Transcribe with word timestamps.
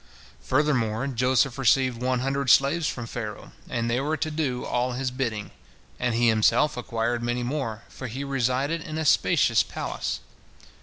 Furthermore, 0.41 1.05
Joseph 1.05 1.59
received 1.59 2.01
one 2.01 2.21
hundred 2.21 2.49
slaves 2.49 2.87
from 2.87 3.05
Pharaoh, 3.05 3.51
and 3.69 3.87
they 3.87 3.99
were 4.01 4.17
to 4.17 4.31
do 4.31 4.65
all 4.65 4.93
his 4.93 5.11
bidding, 5.11 5.51
and 5.99 6.15
he 6.15 6.27
himself 6.27 6.75
acquired 6.75 7.21
many 7.21 7.43
more, 7.43 7.83
for 7.87 8.07
he 8.07 8.23
resided 8.23 8.81
in 8.81 8.97
a 8.97 9.05
spacious 9.05 9.61
palace. 9.61 10.21